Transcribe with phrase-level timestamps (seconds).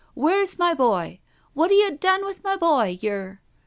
[0.15, 1.19] Where's my boy?
[1.53, 3.39] What 'a yer done with my boy,— yer